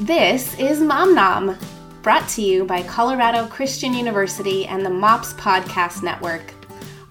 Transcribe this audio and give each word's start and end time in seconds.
This 0.00 0.58
is 0.58 0.80
Mom 0.80 1.14
Nom, 1.14 1.58
brought 2.00 2.26
to 2.30 2.40
you 2.40 2.64
by 2.64 2.82
Colorado 2.84 3.46
Christian 3.48 3.92
University 3.92 4.64
and 4.64 4.82
the 4.82 4.88
MOPS 4.88 5.34
Podcast 5.34 6.02
Network. 6.02 6.54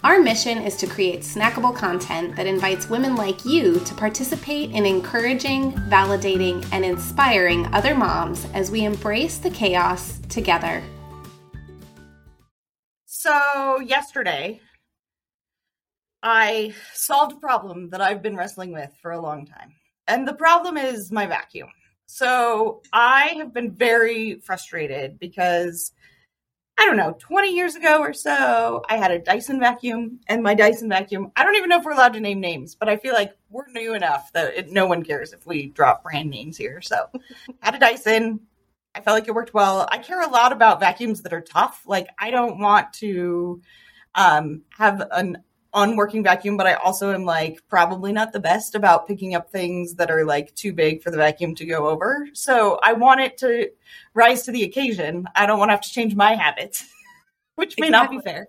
Our 0.03 0.19
mission 0.19 0.57
is 0.57 0.75
to 0.77 0.87
create 0.87 1.19
snackable 1.19 1.75
content 1.75 2.35
that 2.35 2.47
invites 2.47 2.89
women 2.89 3.15
like 3.15 3.45
you 3.45 3.79
to 3.81 3.93
participate 3.93 4.71
in 4.71 4.87
encouraging, 4.87 5.73
validating, 5.73 6.67
and 6.71 6.83
inspiring 6.83 7.67
other 7.75 7.93
moms 7.93 8.47
as 8.55 8.71
we 8.71 8.85
embrace 8.85 9.37
the 9.37 9.51
chaos 9.51 10.17
together. 10.27 10.81
So, 13.05 13.81
yesterday, 13.81 14.61
I 16.23 16.73
solved 16.95 17.33
a 17.33 17.39
problem 17.39 17.91
that 17.91 18.01
I've 18.01 18.23
been 18.23 18.35
wrestling 18.35 18.73
with 18.73 18.91
for 18.99 19.11
a 19.11 19.21
long 19.21 19.45
time. 19.45 19.75
And 20.07 20.27
the 20.27 20.33
problem 20.33 20.75
is 20.75 21.11
my 21.11 21.27
vacuum. 21.27 21.69
So 22.11 22.81
I 22.91 23.35
have 23.37 23.53
been 23.53 23.69
very 23.69 24.39
frustrated 24.39 25.19
because 25.19 25.91
I 26.75 26.87
don't 26.87 26.97
know, 26.97 27.15
20 27.19 27.53
years 27.53 27.75
ago 27.75 27.99
or 27.99 28.13
so, 28.13 28.81
I 28.89 28.97
had 28.97 29.11
a 29.11 29.19
Dyson 29.19 29.59
vacuum, 29.59 30.19
and 30.27 30.41
my 30.41 30.55
Dyson 30.55 30.89
vacuum, 30.89 31.31
I 31.35 31.43
don't 31.43 31.55
even 31.55 31.69
know 31.69 31.77
if 31.77 31.85
we're 31.85 31.91
allowed 31.91 32.13
to 32.13 32.19
name 32.19 32.39
names, 32.39 32.73
but 32.73 32.89
I 32.89 32.97
feel 32.97 33.13
like 33.13 33.37
we're 33.51 33.67
new 33.67 33.93
enough 33.93 34.33
that 34.33 34.55
it, 34.55 34.71
no 34.71 34.87
one 34.87 35.03
cares 35.03 35.33
if 35.33 35.45
we 35.45 35.67
drop 35.67 36.01
brand 36.01 36.31
names 36.31 36.57
here. 36.57 36.81
So, 36.81 37.11
had 37.59 37.75
a 37.75 37.79
Dyson. 37.79 38.39
I 38.95 39.01
felt 39.01 39.13
like 39.13 39.27
it 39.27 39.35
worked 39.35 39.53
well. 39.53 39.87
I 39.91 39.99
care 39.99 40.21
a 40.21 40.31
lot 40.31 40.51
about 40.51 40.79
vacuums 40.79 41.21
that 41.21 41.33
are 41.33 41.41
tough. 41.41 41.83
Like, 41.85 42.07
I 42.17 42.31
don't 42.31 42.57
want 42.57 42.91
to 42.93 43.61
um, 44.15 44.63
have 44.75 45.07
an 45.11 45.43
unworking 45.73 46.23
vacuum, 46.23 46.57
but 46.57 46.67
I 46.67 46.73
also 46.73 47.13
am 47.13 47.25
like 47.25 47.61
probably 47.67 48.11
not 48.11 48.33
the 48.33 48.39
best 48.39 48.75
about 48.75 49.07
picking 49.07 49.35
up 49.35 49.51
things 49.51 49.95
that 49.95 50.09
are 50.09 50.25
like 50.25 50.53
too 50.55 50.73
big 50.73 51.01
for 51.03 51.11
the 51.11 51.17
vacuum 51.17 51.55
to 51.55 51.65
go 51.65 51.87
over. 51.87 52.27
So 52.33 52.79
I 52.81 52.93
want 52.93 53.21
it 53.21 53.37
to 53.39 53.69
rise 54.13 54.43
to 54.43 54.51
the 54.51 54.63
occasion. 54.63 55.25
I 55.35 55.45
don't 55.45 55.59
want 55.59 55.69
to 55.69 55.73
have 55.73 55.81
to 55.81 55.91
change 55.91 56.15
my 56.15 56.33
habits, 56.35 56.85
which 57.55 57.75
may 57.79 57.87
exactly. 57.87 58.17
not 58.17 58.23
be 58.23 58.29
fair. 58.29 58.47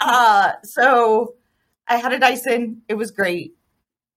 Uh, 0.00 0.52
so 0.62 1.34
I 1.88 1.96
had 1.96 2.12
a 2.12 2.18
Dyson. 2.18 2.82
It 2.88 2.94
was 2.94 3.10
great. 3.10 3.54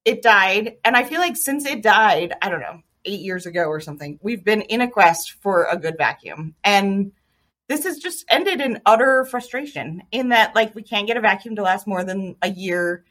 It 0.05 0.21
died. 0.21 0.77
And 0.85 0.95
I 0.95 1.03
feel 1.03 1.19
like 1.19 1.37
since 1.37 1.65
it 1.65 1.81
died, 1.81 2.33
I 2.41 2.49
don't 2.49 2.61
know, 2.61 2.81
eight 3.05 3.21
years 3.21 3.45
ago 3.45 3.63
or 3.63 3.79
something, 3.79 4.19
we've 4.21 4.43
been 4.43 4.61
in 4.61 4.81
a 4.81 4.89
quest 4.89 5.31
for 5.41 5.65
a 5.65 5.77
good 5.77 5.97
vacuum. 5.97 6.55
And 6.63 7.11
this 7.67 7.83
has 7.83 7.97
just 7.97 8.25
ended 8.29 8.61
in 8.61 8.81
utter 8.85 9.25
frustration 9.25 10.03
in 10.11 10.29
that 10.29 10.55
like 10.55 10.73
we 10.73 10.83
can't 10.83 11.07
get 11.07 11.17
a 11.17 11.21
vacuum 11.21 11.55
to 11.57 11.61
last 11.61 11.85
more 11.87 12.03
than 12.03 12.35
a 12.41 12.49
year. 12.49 13.03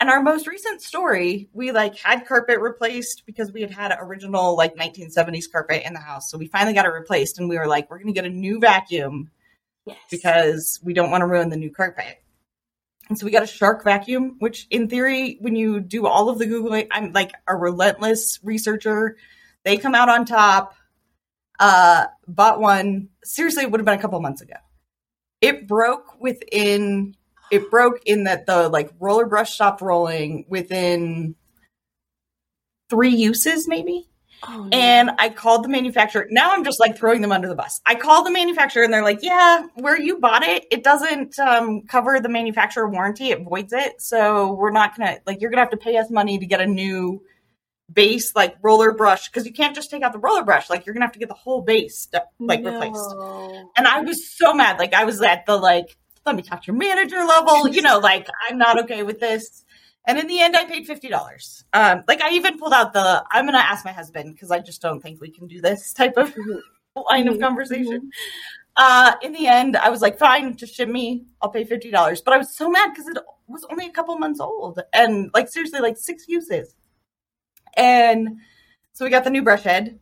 And 0.00 0.10
our 0.10 0.22
most 0.22 0.46
recent 0.46 0.82
story 0.82 1.48
we 1.52 1.72
like 1.72 1.96
had 1.98 2.26
carpet 2.26 2.60
replaced 2.60 3.24
because 3.26 3.52
we 3.52 3.60
had 3.60 3.70
had 3.70 3.96
original 4.00 4.56
like 4.56 4.76
1970s 4.76 5.50
carpet 5.50 5.82
in 5.84 5.94
the 5.94 6.00
house. 6.00 6.30
So 6.30 6.38
we 6.38 6.46
finally 6.46 6.74
got 6.74 6.86
it 6.86 6.90
replaced 6.90 7.38
and 7.38 7.48
we 7.48 7.58
were 7.58 7.66
like 7.66 7.90
we're 7.90 7.98
going 7.98 8.12
to 8.14 8.20
get 8.20 8.24
a 8.24 8.34
new 8.34 8.60
vacuum 8.60 9.30
yes. 9.84 9.96
because 10.10 10.80
we 10.82 10.94
don't 10.94 11.10
want 11.10 11.22
to 11.22 11.26
ruin 11.26 11.48
the 11.48 11.56
new 11.56 11.70
carpet. 11.70 12.22
And 13.08 13.18
so 13.18 13.26
we 13.26 13.32
got 13.32 13.42
a 13.42 13.48
shark 13.48 13.82
vacuum 13.82 14.36
which 14.38 14.66
in 14.70 14.88
theory 14.88 15.38
when 15.40 15.56
you 15.56 15.80
do 15.80 16.06
all 16.06 16.30
of 16.30 16.38
the 16.38 16.46
googling 16.46 16.86
i'm 16.90 17.12
like 17.12 17.32
a 17.48 17.56
relentless 17.56 18.38
researcher. 18.44 19.16
They 19.64 19.76
come 19.78 19.94
out 19.94 20.08
on 20.08 20.24
top 20.24 20.74
uh, 21.58 22.06
bought 22.26 22.60
one. 22.60 23.08
Seriously, 23.24 23.64
it 23.64 23.70
would 23.70 23.80
have 23.80 23.86
been 23.86 23.98
a 23.98 24.02
couple 24.02 24.20
months 24.20 24.42
ago. 24.42 24.56
It 25.40 25.66
broke 25.66 26.20
within. 26.20 27.16
It 27.50 27.70
broke 27.70 28.00
in 28.06 28.24
that 28.24 28.46
the 28.46 28.68
like 28.68 28.90
roller 28.98 29.26
brush 29.26 29.52
stopped 29.54 29.80
rolling 29.80 30.46
within 30.48 31.34
three 32.88 33.14
uses, 33.14 33.68
maybe. 33.68 34.08
Oh, 34.46 34.64
no. 34.64 34.76
And 34.76 35.10
I 35.18 35.30
called 35.30 35.64
the 35.64 35.68
manufacturer. 35.68 36.26
Now 36.30 36.52
I'm 36.52 36.64
just 36.64 36.80
like 36.80 36.98
throwing 36.98 37.22
them 37.22 37.32
under 37.32 37.48
the 37.48 37.54
bus. 37.54 37.80
I 37.86 37.94
called 37.94 38.26
the 38.26 38.30
manufacturer 38.30 38.82
and 38.82 38.92
they're 38.92 39.02
like, 39.02 39.20
yeah, 39.22 39.66
where 39.74 39.98
you 39.98 40.18
bought 40.18 40.42
it, 40.42 40.66
it 40.70 40.84
doesn't 40.84 41.38
um, 41.38 41.82
cover 41.82 42.20
the 42.20 42.28
manufacturer 42.28 42.88
warranty. 42.88 43.30
It 43.30 43.42
voids 43.42 43.72
it. 43.72 44.02
So 44.02 44.52
we're 44.52 44.70
not 44.70 44.96
going 44.96 45.14
to, 45.14 45.20
like, 45.26 45.40
you're 45.40 45.50
going 45.50 45.58
to 45.58 45.62
have 45.62 45.70
to 45.70 45.76
pay 45.76 45.96
us 45.96 46.10
money 46.10 46.38
to 46.38 46.46
get 46.46 46.60
a 46.60 46.66
new 46.66 47.22
base 47.92 48.34
like 48.34 48.56
roller 48.62 48.92
brush 48.92 49.28
because 49.28 49.44
you 49.46 49.52
can't 49.52 49.74
just 49.74 49.90
take 49.90 50.02
out 50.02 50.12
the 50.12 50.18
roller 50.18 50.42
brush 50.42 50.70
like 50.70 50.86
you're 50.86 50.94
gonna 50.94 51.04
have 51.04 51.12
to 51.12 51.18
get 51.18 51.28
the 51.28 51.34
whole 51.34 51.60
base 51.60 52.08
like 52.38 52.62
no. 52.62 52.72
replaced 52.72 53.14
and 53.76 53.86
i 53.86 54.00
was 54.00 54.26
so 54.26 54.54
mad 54.54 54.78
like 54.78 54.94
i 54.94 55.04
was 55.04 55.20
at 55.20 55.44
the 55.44 55.56
like 55.56 55.96
let 56.24 56.34
me 56.34 56.42
talk 56.42 56.62
to 56.62 56.72
your 56.72 56.76
manager 56.76 57.22
level 57.24 57.68
you 57.68 57.82
know 57.82 57.98
like 57.98 58.26
i'm 58.48 58.58
not 58.58 58.82
okay 58.82 59.02
with 59.02 59.20
this. 59.20 59.64
And 60.06 60.18
in 60.18 60.26
the 60.26 60.40
end 60.40 60.56
i 60.56 60.64
paid 60.64 60.86
$50 60.88 61.64
um 61.72 62.04
like 62.08 62.22
i 62.22 62.30
even 62.30 62.58
pulled 62.58 62.72
out 62.72 62.92
the 62.94 63.24
i'm 63.30 63.44
gonna 63.44 63.58
ask 63.58 63.84
my 63.84 63.92
husband 63.92 64.34
because 64.34 64.50
i 64.50 64.58
just 64.58 64.80
don't 64.80 65.00
think 65.00 65.20
we 65.20 65.30
can 65.30 65.46
do 65.46 65.60
this 65.60 65.92
type 65.94 66.16
of 66.16 66.34
line 67.10 67.26
of 67.28 67.34
mm-hmm. 67.34 67.42
conversation. 67.42 68.10
Uh 68.76 69.12
in 69.22 69.32
the 69.32 69.46
end 69.46 69.76
i 69.76 69.88
was 69.88 70.02
like 70.02 70.18
fine 70.18 70.56
just 70.56 70.74
ship 70.74 70.88
me 70.88 71.24
i'll 71.40 71.50
pay 71.50 71.64
$50 71.64 72.24
but 72.24 72.34
i 72.34 72.38
was 72.38 72.56
so 72.56 72.68
mad 72.68 72.90
because 72.92 73.08
it 73.08 73.18
was 73.46 73.64
only 73.70 73.86
a 73.86 73.92
couple 73.92 74.18
months 74.18 74.40
old 74.40 74.80
and 74.92 75.30
like 75.32 75.48
seriously 75.48 75.80
like 75.80 75.96
six 75.96 76.26
uses 76.28 76.74
and 77.76 78.38
so 78.92 79.04
we 79.04 79.10
got 79.10 79.24
the 79.24 79.30
new 79.30 79.42
brush 79.42 79.62
head. 79.62 79.98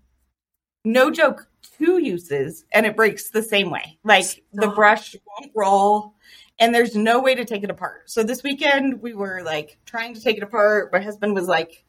No 0.84 1.10
joke, 1.10 1.49
two 1.78 1.99
uses, 1.99 2.65
and 2.72 2.84
it 2.87 2.97
breaks 2.97 3.31
the 3.31 3.43
same 3.43 3.71
way. 3.71 3.99
Like 4.05 4.25
Stop. 4.25 4.43
the 4.53 4.69
brush 4.69 5.16
won't 5.27 5.53
roll, 5.55 6.15
and 6.59 6.75
there's 6.75 6.94
no 6.94 7.21
way 7.21 7.34
to 7.34 7.44
take 7.44 7.62
it 7.62 7.71
apart. 7.71 8.10
So 8.10 8.22
this 8.22 8.43
weekend 8.43 9.00
we 9.00 9.15
were 9.15 9.43
like 9.43 9.78
trying 9.87 10.15
to 10.15 10.21
take 10.21 10.37
it 10.37 10.43
apart. 10.43 10.93
My 10.93 11.00
husband 11.00 11.34
was 11.34 11.47
like 11.47 11.84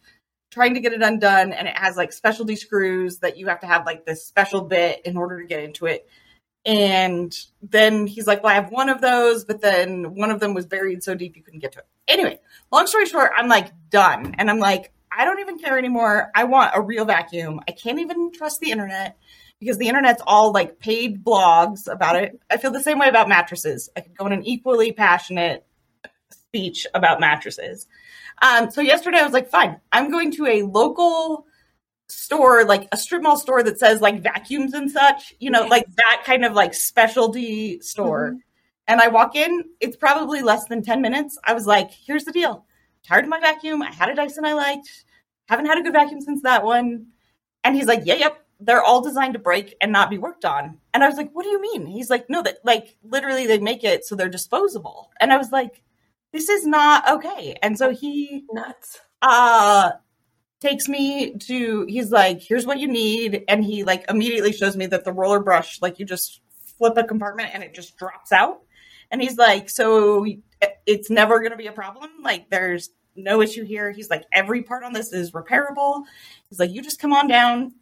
trying 0.51 0.75
to 0.75 0.79
get 0.79 0.93
it 0.93 1.01
undone, 1.01 1.53
and 1.53 1.67
it 1.67 1.77
has 1.77 1.97
like 1.97 2.13
specialty 2.13 2.55
screws 2.55 3.19
that 3.19 3.37
you 3.37 3.47
have 3.47 3.59
to 3.61 3.67
have 3.67 3.85
like 3.85 4.05
this 4.05 4.25
special 4.25 4.61
bit 4.61 5.01
in 5.05 5.17
order 5.17 5.41
to 5.41 5.47
get 5.47 5.63
into 5.63 5.87
it. 5.87 6.07
And 6.65 7.37
then 7.61 8.07
he's 8.07 8.27
like, 8.27 8.41
Well, 8.41 8.51
I 8.51 8.55
have 8.55 8.71
one 8.71 8.89
of 8.89 9.01
those, 9.01 9.43
but 9.43 9.61
then 9.61 10.15
one 10.15 10.31
of 10.31 10.39
them 10.39 10.53
was 10.53 10.65
buried 10.65 11.03
so 11.03 11.15
deep 11.15 11.35
you 11.35 11.43
couldn't 11.43 11.59
get 11.59 11.73
to 11.73 11.79
it. 11.79 11.87
Anyway, 12.07 12.39
long 12.71 12.87
story 12.87 13.05
short, 13.05 13.31
I'm 13.35 13.49
like 13.49 13.71
done. 13.89 14.35
And 14.37 14.49
I'm 14.49 14.59
like, 14.59 14.93
I 15.15 15.25
don't 15.25 15.39
even 15.39 15.59
care 15.59 15.77
anymore. 15.77 16.31
I 16.35 16.45
want 16.45 16.71
a 16.75 16.81
real 16.81 17.05
vacuum. 17.05 17.59
I 17.67 17.71
can't 17.71 17.99
even 17.99 18.31
trust 18.31 18.59
the 18.59 18.71
internet 18.71 19.17
because 19.59 19.77
the 19.77 19.87
internet's 19.87 20.21
all 20.25 20.51
like 20.51 20.79
paid 20.79 21.23
blogs 21.23 21.91
about 21.91 22.15
it. 22.15 22.39
I 22.49 22.57
feel 22.57 22.71
the 22.71 22.81
same 22.81 22.99
way 22.99 23.07
about 23.07 23.29
mattresses. 23.29 23.89
I 23.95 24.01
could 24.01 24.17
go 24.17 24.25
in 24.25 24.33
an 24.33 24.45
equally 24.45 24.91
passionate 24.91 25.65
speech 26.31 26.85
about 26.93 27.19
mattresses. 27.19 27.87
Um, 28.41 28.71
so 28.71 28.81
yesterday 28.81 29.19
I 29.19 29.23
was 29.23 29.33
like, 29.33 29.49
fine, 29.49 29.79
I'm 29.91 30.11
going 30.11 30.31
to 30.33 30.47
a 30.47 30.63
local 30.63 31.45
store, 32.09 32.65
like 32.65 32.87
a 32.91 32.97
strip 32.97 33.21
mall 33.21 33.37
store 33.37 33.63
that 33.63 33.79
says 33.79 34.01
like 34.01 34.21
vacuums 34.21 34.73
and 34.73 34.91
such, 34.91 35.33
you 35.39 35.49
know, 35.49 35.65
like 35.65 35.85
that 35.95 36.23
kind 36.25 36.43
of 36.43 36.53
like 36.53 36.73
specialty 36.73 37.79
store. 37.81 38.29
Mm-hmm. 38.29 38.37
And 38.87 38.99
I 38.99 39.07
walk 39.07 39.35
in, 39.35 39.63
it's 39.79 39.95
probably 39.95 40.41
less 40.41 40.65
than 40.65 40.83
10 40.83 41.01
minutes. 41.01 41.37
I 41.43 41.53
was 41.53 41.65
like, 41.65 41.91
here's 41.91 42.25
the 42.25 42.33
deal 42.33 42.65
tired 43.03 43.25
of 43.25 43.29
my 43.29 43.39
vacuum. 43.39 43.81
I 43.81 43.91
had 43.91 44.09
a 44.09 44.15
Dyson 44.15 44.45
I 44.45 44.53
liked. 44.53 45.05
Haven't 45.47 45.65
had 45.65 45.77
a 45.77 45.81
good 45.81 45.93
vacuum 45.93 46.21
since 46.21 46.41
that 46.43 46.63
one. 46.63 47.07
And 47.63 47.75
he's 47.75 47.87
like, 47.87 48.01
yeah, 48.05 48.15
yep. 48.15 48.39
They're 48.59 48.83
all 48.83 49.01
designed 49.01 49.33
to 49.33 49.39
break 49.39 49.75
and 49.81 49.91
not 49.91 50.09
be 50.09 50.17
worked 50.17 50.45
on. 50.45 50.77
And 50.93 51.03
I 51.03 51.07
was 51.07 51.17
like, 51.17 51.31
what 51.33 51.43
do 51.43 51.49
you 51.49 51.61
mean? 51.61 51.85
He's 51.85 52.09
like, 52.09 52.29
no, 52.29 52.41
that 52.43 52.59
like 52.63 52.95
literally 53.03 53.45
they 53.45 53.59
make 53.59 53.83
it 53.83 54.05
so 54.05 54.15
they're 54.15 54.29
disposable. 54.29 55.11
And 55.19 55.33
I 55.33 55.37
was 55.37 55.51
like, 55.51 55.83
this 56.31 56.47
is 56.47 56.65
not 56.65 57.09
okay. 57.09 57.57
And 57.61 57.77
so 57.77 57.89
he 57.89 58.45
nuts. 58.51 58.99
Uh 59.21 59.91
takes 60.61 60.87
me 60.87 61.35
to 61.39 61.85
he's 61.89 62.09
like, 62.09 62.41
here's 62.41 62.65
what 62.65 62.79
you 62.79 62.87
need. 62.87 63.43
And 63.49 63.65
he 63.65 63.83
like 63.83 64.05
immediately 64.09 64.53
shows 64.53 64.77
me 64.77 64.85
that 64.85 65.03
the 65.03 65.11
roller 65.11 65.41
brush, 65.41 65.81
like 65.81 65.99
you 65.99 66.05
just 66.05 66.39
flip 66.77 66.95
a 66.95 67.03
compartment 67.03 67.49
and 67.53 67.63
it 67.63 67.73
just 67.73 67.97
drops 67.97 68.31
out. 68.31 68.61
And 69.11 69.21
he's 69.21 69.37
like, 69.37 69.69
so 69.69 70.25
it's 70.85 71.09
never 71.09 71.39
going 71.39 71.51
to 71.51 71.57
be 71.57 71.67
a 71.67 71.71
problem. 71.71 72.09
Like 72.21 72.49
there's 72.49 72.89
no 73.15 73.41
issue 73.41 73.63
here. 73.63 73.91
He's 73.91 74.09
like, 74.09 74.23
every 74.31 74.63
part 74.63 74.83
on 74.83 74.93
this 74.93 75.13
is 75.13 75.31
repairable. 75.31 76.03
He's 76.49 76.59
like, 76.59 76.71
you 76.71 76.81
just 76.81 76.99
come 76.99 77.13
on 77.13 77.27
down 77.27 77.73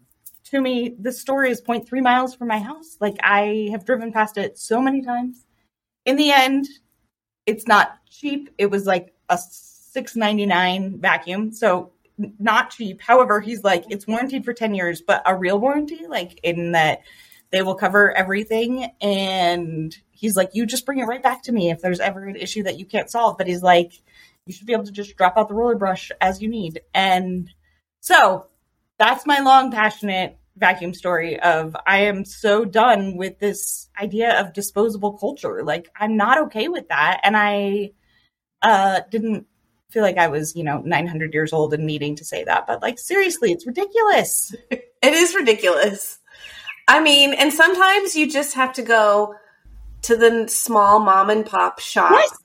to 0.46 0.62
me. 0.62 0.96
This 1.00 1.22
store 1.22 1.46
is 1.46 1.62
0.3 1.62 2.02
miles 2.02 2.36
from 2.36 2.48
my 2.48 2.59
house. 2.59 2.98
Like 3.00 3.16
I 3.24 3.70
have 3.72 3.86
driven 3.86 4.12
past 4.12 4.38
it 4.38 4.58
so 4.58 4.82
many 4.82 5.02
times. 5.02 5.46
In 6.06 6.16
the 6.16 6.32
end, 6.32 6.68
it's 7.46 7.68
not 7.68 8.00
cheap. 8.09 8.50
It 8.58 8.68
was 8.68 8.86
like 8.86 9.14
a 9.30 9.36
6.99 9.36 11.00
vacuum. 11.00 11.52
So 11.52 11.92
not 12.40 12.72
cheap. 12.72 13.02
However, 13.02 13.40
he's 13.40 13.64
like, 13.64 13.86
it's 13.90 14.08
warranted 14.08 14.46
for 14.46 14.54
10 14.54 14.76
years, 14.76 15.02
but 15.02 15.24
a 15.26 15.36
real 15.36 15.59
warranty, 15.59 16.08
like 16.08 16.40
in 16.44 16.72
that 16.74 17.02
they 17.52 17.62
will 17.62 17.76
cover 17.76 18.16
everything. 18.16 18.92
And 19.02 19.96
he's 20.22 20.35
like, 20.35 20.52
you 20.53 20.68
just 20.68 20.85
bring 20.85 21.00
it 21.00 21.06
right 21.06 21.23
back 21.23 21.41
to 21.41 21.52
me 21.52 21.72
if 21.72 21.82
there's 21.82 22.00
ever 22.00 22.23
an 22.26 22.35
issue 22.35 22.62
that 22.64 22.78
you 22.78 22.85
can't 22.85 23.09
solve. 23.09 23.40
But 23.40 23.47
he's 23.47 23.64
like, 23.64 23.91
you 24.46 24.53
should 24.53 24.68
be 24.68 24.73
able 24.73 24.85
to 24.85 24.91
just 24.91 25.18
drop 25.18 25.35
out 25.35 25.50
the 25.50 25.56
roller 25.56 25.76
brush 25.76 26.12
as 26.22 26.41
you 26.41 26.47
need. 26.47 26.82
And 26.94 27.50
so 28.02 28.46
that's 29.00 29.26
my 29.26 29.40
long, 29.40 29.72
passionate 29.72 30.38
vacuum 30.56 30.94
story 30.94 31.40
of 31.40 31.76
I 31.88 32.02
am 32.02 32.23
so 32.23 32.66
done 32.66 33.18
with 33.18 33.40
this 33.40 33.90
idea 34.00 34.40
of 34.40 34.53
disposable 34.53 35.18
culture. 35.18 35.64
Like 35.64 35.90
I'm 35.96 36.18
not 36.18 36.38
okay 36.44 36.68
with 36.68 36.90
that. 36.90 37.22
And 37.23 37.35
I 37.35 37.91
uh 38.62 39.02
didn't 39.09 39.47
feel 39.90 40.03
like 40.03 40.18
I 40.18 40.28
was, 40.28 40.56
you 40.56 40.64
know, 40.64 40.82
900 40.82 41.34
years 41.34 41.52
old 41.52 41.73
and 41.73 41.88
needing 41.88 42.16
to 42.18 42.26
say 42.26 42.44
that, 42.44 42.68
but 42.68 42.82
like 42.84 43.00
seriously, 43.00 43.52
it's 43.52 43.66
ridiculous. 43.66 44.53
it 44.70 44.84
is 45.03 45.34
ridiculous. 45.34 46.20
I 46.88 47.02
mean, 47.02 47.34
and 47.34 47.52
sometimes 47.52 48.16
you 48.16 48.29
just 48.29 48.53
have 48.53 48.73
to 48.73 48.84
go 48.84 49.35
to 50.03 50.16
the 50.16 50.48
small 50.48 51.00
mom 51.00 51.30
and 51.30 51.46
pop 51.46 51.80
shop 51.80 52.12
Yes. 52.14 52.38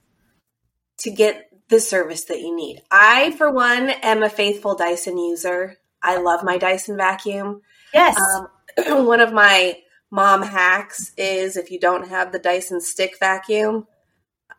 to 0.99 1.11
get 1.11 1.51
the 1.69 1.81
service 1.81 2.25
that 2.25 2.41
you 2.41 2.55
need. 2.55 2.83
I, 2.91 3.33
for 3.33 3.51
one, 3.51 3.91
am 3.91 4.23
a 4.23 4.31
faithful 4.31 4.75
Dyson 4.77 5.19
user. 5.19 5.79
I 6.03 6.19
love 6.19 6.45
my 6.45 6.59
Dyson 6.59 6.97
vacuum. 6.97 7.63
Yes. 7.93 8.17
Um, 8.19 8.49
one 9.07 9.21
of 9.21 9.33
my 9.33 9.79
mom 10.11 10.43
hacks 10.43 11.13
is 11.17 11.57
if 11.57 11.71
you 11.71 11.81
don't 11.81 12.09
have 12.09 12.31
the 12.33 12.39
Dyson 12.39 12.81
stick 12.81 13.17
vacuum, 13.19 13.87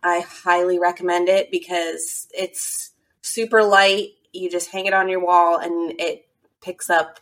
I 0.03 0.19
highly 0.19 0.79
recommend 0.79 1.29
it 1.29 1.49
because 1.51 2.27
it's 2.33 2.91
super 3.21 3.63
light. 3.63 4.09
You 4.33 4.49
just 4.49 4.69
hang 4.71 4.85
it 4.85 4.93
on 4.93 5.09
your 5.09 5.23
wall 5.23 5.57
and 5.57 5.99
it 5.99 6.27
picks 6.61 6.89
up 6.89 7.19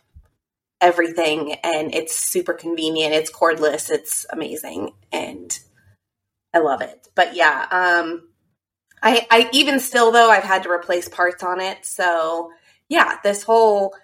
everything 0.80 1.54
and 1.64 1.94
it's 1.94 2.16
super 2.16 2.52
convenient. 2.52 3.14
It's 3.14 3.30
cordless. 3.32 3.90
It's 3.90 4.26
amazing 4.30 4.92
and 5.12 5.58
I 6.54 6.58
love 6.58 6.80
it. 6.82 7.08
But 7.14 7.34
yeah, 7.34 7.66
um 7.70 8.28
I 9.02 9.26
I 9.30 9.50
even 9.52 9.80
still 9.80 10.12
though 10.12 10.30
I've 10.30 10.42
had 10.44 10.62
to 10.64 10.70
replace 10.70 11.08
parts 11.08 11.42
on 11.42 11.60
it. 11.60 11.84
So, 11.84 12.50
yeah, 12.88 13.18
this 13.22 13.42
whole 13.42 13.94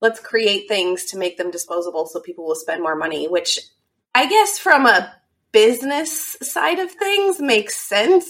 let's 0.00 0.20
create 0.20 0.66
things 0.68 1.04
to 1.06 1.18
make 1.18 1.36
them 1.36 1.50
disposable 1.50 2.06
so 2.06 2.20
people 2.20 2.46
will 2.46 2.54
spend 2.54 2.82
more 2.82 2.96
money, 2.96 3.28
which 3.28 3.58
I 4.14 4.26
guess 4.28 4.58
from 4.58 4.86
a 4.86 5.14
business 5.52 6.36
side 6.42 6.78
of 6.78 6.90
things 6.90 7.40
makes 7.40 7.76
sense, 7.76 8.26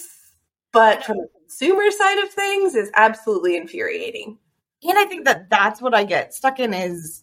but 0.72 1.04
from 1.04 1.18
a 1.18 1.38
consumer 1.38 1.90
side 1.90 2.18
of 2.24 2.30
things 2.30 2.74
is 2.74 2.90
absolutely 2.94 3.56
infuriating. 3.56 4.38
And 4.82 4.98
I 4.98 5.04
think 5.04 5.26
that 5.26 5.50
that's 5.50 5.80
what 5.82 5.94
I 5.94 6.04
get 6.04 6.34
stuck 6.34 6.58
in 6.58 6.72
is, 6.72 7.22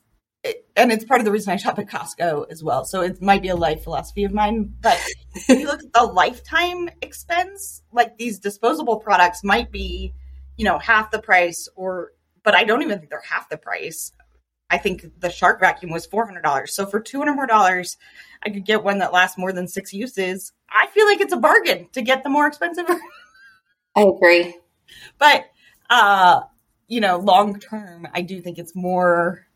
and 0.76 0.92
it's 0.92 1.06
part 1.06 1.20
of 1.22 1.26
the 1.26 1.32
reason 1.32 1.54
I 1.54 1.56
shop 1.58 1.80
at 1.80 1.88
Costco 1.88 2.52
as 2.52 2.64
well. 2.64 2.86
So 2.86 3.02
it 3.02 3.22
might 3.22 3.42
be 3.42 3.50
a 3.50 3.56
life 3.56 3.84
philosophy 3.84 4.24
of 4.24 4.34
mine. 4.34 4.74
But 4.82 5.00
if 5.36 5.50
you 5.50 5.66
look 5.66 5.84
at 5.84 5.94
the 5.94 6.04
lifetime 6.04 6.90
expense, 7.02 7.82
like 7.92 8.18
these 8.18 8.40
disposable 8.40 8.98
products 9.00 9.44
might 9.44 9.72
be, 9.72 10.14
you 10.58 10.66
know, 10.66 10.78
half 10.80 11.12
the 11.12 11.20
price, 11.22 11.68
or, 11.76 12.12
but 12.44 12.56
I 12.56 12.64
don't 12.64 12.82
even 12.82 13.00
think 13.00 13.10
they're 13.10 13.22
half 13.22 13.50
the 13.50 13.58
price. 13.58 14.12
I 14.70 14.78
think 14.78 15.06
the 15.20 15.30
Shark 15.30 15.60
vacuum 15.62 15.92
was 15.92 16.06
four 16.06 16.26
hundred 16.26 16.42
dollars. 16.44 16.74
So 16.76 16.86
for 16.86 17.00
200 17.00 17.34
more 17.36 17.48
dollars, 17.48 17.96
I 18.44 18.50
could 18.50 18.66
get 18.66 18.84
one 18.84 19.00
that 19.00 19.14
lasts 19.14 19.38
more 19.38 19.54
than 19.54 19.68
six 19.68 19.94
uses. 19.94 20.52
I 20.70 20.88
feel 20.88 21.06
like 21.06 21.22
it's 21.22 21.32
a 21.34 21.38
bargain 21.38 21.88
to 21.94 22.02
get 22.02 22.24
the 22.24 22.30
more 22.30 22.48
expensive. 22.48 22.86
I 23.96 24.02
agree. 24.02 24.56
but 25.18 25.46
uh 25.90 26.42
you 26.88 27.02
know 27.02 27.18
long 27.18 27.60
term 27.60 28.08
i 28.14 28.22
do 28.22 28.42
think 28.42 28.58
it's 28.60 28.76
more 28.76 29.47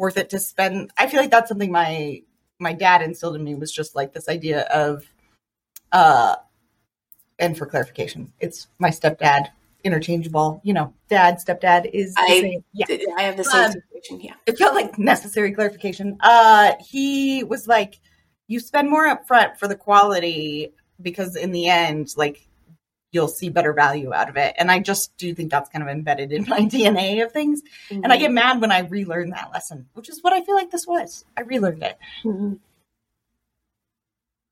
worth 0.00 0.16
it 0.16 0.30
to 0.30 0.38
spend 0.38 0.90
i 0.96 1.06
feel 1.06 1.20
like 1.20 1.30
that's 1.30 1.48
something 1.50 1.70
my 1.70 2.22
my 2.58 2.72
dad 2.72 3.02
instilled 3.02 3.36
in 3.36 3.44
me 3.44 3.54
was 3.54 3.70
just 3.70 3.94
like 3.94 4.12
this 4.14 4.28
idea 4.28 4.62
of 4.62 5.04
uh 5.92 6.34
and 7.38 7.56
for 7.58 7.66
clarification 7.66 8.32
it's 8.40 8.66
my 8.78 8.88
stepdad 8.88 9.48
interchangeable 9.84 10.60
you 10.64 10.72
know 10.72 10.92
dad 11.08 11.36
stepdad 11.44 11.88
is 11.92 12.14
the 12.14 12.20
I- 12.22 12.40
same. 12.40 12.64
yeah 12.72 12.86
I 13.18 13.22
have 13.22 13.36
the 13.36 13.44
same 13.44 13.64
Um, 13.66 13.72
situation. 13.72 14.20
Yeah. 14.20 14.34
it 14.46 14.56
felt 14.58 14.74
like 14.74 14.98
necessary 14.98 15.52
clarification. 15.52 16.16
Uh, 16.20 16.72
he 16.86 17.44
was 17.44 17.66
like, 17.68 17.98
you 18.46 18.60
spend 18.60 18.88
more 18.90 19.06
up 19.06 19.26
front 19.26 19.58
for 19.58 19.68
the 19.68 19.76
quality 19.76 20.72
because 21.00 21.34
in 21.36 21.50
the 21.52 21.68
end, 21.68 22.08
like, 22.16 22.46
you'll 23.12 23.28
see 23.28 23.48
better 23.48 23.72
value 23.72 24.12
out 24.14 24.28
of 24.28 24.36
it. 24.36 24.54
And 24.58 24.70
I 24.70 24.78
just 24.78 25.16
do 25.16 25.34
think 25.34 25.50
that's 25.50 25.68
kind 25.68 25.82
of 25.82 25.88
embedded 25.88 26.32
in 26.32 26.46
my 26.48 26.60
DNA 26.60 27.24
of 27.24 27.32
things. 27.32 27.62
And 27.90 28.12
I 28.12 28.16
get 28.16 28.30
mad 28.32 28.60
when 28.60 28.70
I 28.72 28.80
relearn 28.80 29.30
that 29.30 29.50
lesson, 29.52 29.88
which 29.94 30.08
is 30.08 30.22
what 30.22 30.32
I 30.32 30.42
feel 30.42 30.54
like 30.54 30.70
this 30.70 30.86
was. 30.86 31.24
I 31.36 31.42
relearned 31.42 31.82
it. 31.82 31.98
Mhm. 32.24 32.58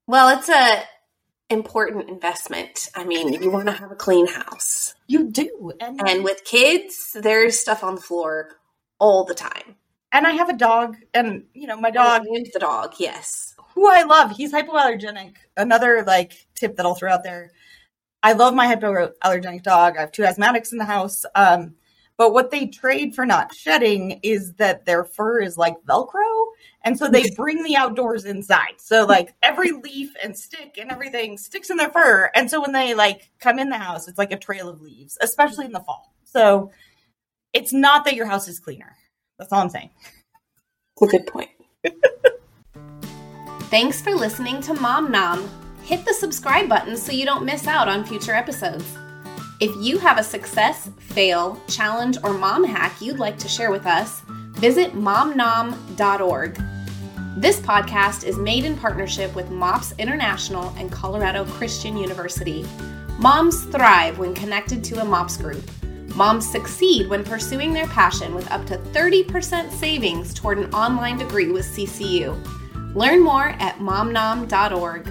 Well, 0.06 0.37
it's 0.38 0.49
a 0.49 0.82
important 1.50 2.08
investment. 2.08 2.88
I 2.94 3.05
mean, 3.05 3.32
you 3.43 3.50
want 3.50 3.66
to 3.66 3.72
have 3.72 3.90
a 3.93 3.96
clean 3.96 4.26
house. 4.26 4.94
You 5.06 5.31
do. 5.31 5.72
And, 5.81 6.00
And 6.06 6.25
with 6.25 6.44
kids, 6.44 7.16
there's 7.19 7.58
stuff 7.58 7.82
on 7.84 7.94
the 7.94 8.00
floor 8.00 8.50
all 8.99 9.25
the 9.25 9.34
time. 9.34 9.76
and 10.12 10.26
I 10.26 10.31
have 10.32 10.49
a 10.49 10.56
dog, 10.56 10.96
and, 11.12 11.44
you 11.52 11.66
know, 11.66 11.76
my 11.78 11.90
dog, 11.90 12.26
And 12.26 12.46
the 12.52 12.58
dog, 12.58 12.94
yes. 12.99 13.54
who 13.75 13.88
I 13.90 14.02
love. 14.04 14.31
He's 14.37 14.52
hypoallergenic. 14.52 15.37
Another 15.56 16.02
like 16.06 16.46
tip 16.54 16.76
that 16.76 16.87
I'll 16.87 16.94
throw 16.94 17.12
out 17.12 17.22
there. 17.25 17.52
I 18.22 18.32
love 18.32 18.54
my 18.54 18.74
hypoallergenic 18.74 19.62
dog. 19.62 19.96
I 19.96 20.00
have 20.00 20.12
two 20.12 20.22
asthmatics 20.22 20.72
in 20.72 20.78
the 20.78 20.84
house. 20.84 21.24
Um, 21.34 21.74
but 22.16 22.32
what 22.32 22.50
they 22.50 22.66
trade 22.66 23.14
for 23.14 23.24
not 23.24 23.54
shedding 23.54 24.18
is 24.24 24.54
that 24.54 24.84
their 24.84 25.04
fur 25.04 25.40
is 25.40 25.56
like 25.56 25.76
Velcro. 25.88 26.46
And 26.82 26.98
so 26.98 27.08
they 27.08 27.30
bring 27.36 27.62
the 27.62 27.76
outdoors 27.76 28.24
inside. 28.24 28.74
So 28.78 29.06
like 29.06 29.34
every 29.42 29.70
leaf 29.70 30.10
and 30.22 30.36
stick 30.36 30.78
and 30.80 30.90
everything 30.90 31.38
sticks 31.38 31.70
in 31.70 31.76
their 31.76 31.90
fur. 31.90 32.30
And 32.34 32.50
so 32.50 32.60
when 32.60 32.72
they 32.72 32.94
like 32.94 33.30
come 33.38 33.60
in 33.60 33.68
the 33.68 33.78
house, 33.78 34.08
it's 34.08 34.18
like 34.18 34.32
a 34.32 34.38
trail 34.38 34.68
of 34.68 34.80
leaves, 34.82 35.16
especially 35.20 35.66
in 35.66 35.72
the 35.72 35.80
fall. 35.80 36.12
So 36.24 36.72
it's 37.52 37.72
not 37.72 38.04
that 38.04 38.16
your 38.16 38.26
house 38.26 38.48
is 38.48 38.58
cleaner. 38.58 38.96
That's 39.38 39.52
all 39.52 39.60
I'm 39.60 39.70
saying. 39.70 39.90
A 41.00 41.06
good 41.06 41.26
point. 41.28 41.50
Thanks 43.70 44.00
for 44.02 44.12
listening 44.12 44.60
to 44.62 44.74
Mom 44.74 45.12
Nom. 45.12 45.48
Hit 45.88 46.05
the 46.05 46.12
subscribe 46.12 46.69
button 46.69 46.99
so 46.99 47.12
you 47.12 47.25
don't 47.25 47.46
miss 47.46 47.67
out 47.67 47.88
on 47.88 48.05
future 48.05 48.35
episodes. 48.35 48.85
If 49.58 49.75
you 49.82 49.96
have 49.96 50.19
a 50.19 50.23
success, 50.23 50.90
fail, 50.99 51.58
challenge, 51.67 52.19
or 52.23 52.35
mom 52.35 52.62
hack 52.62 53.00
you'd 53.00 53.19
like 53.19 53.38
to 53.38 53.49
share 53.49 53.70
with 53.70 53.87
us, 53.87 54.20
visit 54.52 54.93
momnom.org. 54.93 56.62
This 57.38 57.58
podcast 57.61 58.25
is 58.25 58.37
made 58.37 58.67
in 58.67 58.76
partnership 58.76 59.35
with 59.35 59.49
MOPS 59.49 59.94
International 59.96 60.75
and 60.76 60.93
Colorado 60.93 61.46
Christian 61.46 61.96
University. 61.96 62.67
Moms 63.19 63.64
thrive 63.64 64.19
when 64.19 64.35
connected 64.35 64.85
to 64.85 65.00
a 65.00 65.05
MOPS 65.06 65.38
group. 65.38 65.64
Moms 66.14 66.46
succeed 66.46 67.08
when 67.08 67.25
pursuing 67.25 67.73
their 67.73 67.87
passion 67.87 68.35
with 68.35 68.50
up 68.50 68.67
to 68.67 68.76
30% 68.76 69.70
savings 69.70 70.35
toward 70.35 70.58
an 70.58 70.70
online 70.75 71.17
degree 71.17 71.50
with 71.50 71.64
CCU. 71.64 72.37
Learn 72.94 73.25
more 73.25 73.55
at 73.58 73.79
momnom.org. 73.79 75.08